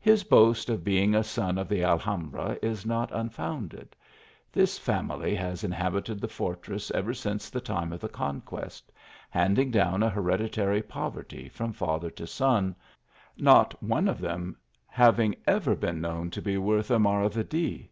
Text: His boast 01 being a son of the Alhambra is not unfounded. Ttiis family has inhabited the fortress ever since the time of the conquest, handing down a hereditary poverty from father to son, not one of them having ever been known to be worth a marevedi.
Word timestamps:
His 0.00 0.24
boast 0.24 0.70
01 0.70 0.78
being 0.80 1.14
a 1.14 1.22
son 1.22 1.58
of 1.58 1.68
the 1.68 1.84
Alhambra 1.84 2.56
is 2.62 2.86
not 2.86 3.12
unfounded. 3.12 3.94
Ttiis 4.54 4.80
family 4.80 5.34
has 5.34 5.62
inhabited 5.62 6.22
the 6.22 6.26
fortress 6.28 6.90
ever 6.92 7.12
since 7.12 7.50
the 7.50 7.60
time 7.60 7.92
of 7.92 8.00
the 8.00 8.08
conquest, 8.08 8.90
handing 9.28 9.70
down 9.70 10.02
a 10.02 10.08
hereditary 10.08 10.80
poverty 10.80 11.50
from 11.50 11.74
father 11.74 12.08
to 12.08 12.26
son, 12.26 12.74
not 13.36 13.82
one 13.82 14.08
of 14.08 14.20
them 14.22 14.56
having 14.86 15.34
ever 15.46 15.74
been 15.74 16.00
known 16.00 16.30
to 16.30 16.40
be 16.40 16.56
worth 16.56 16.90
a 16.90 16.98
marevedi. 16.98 17.90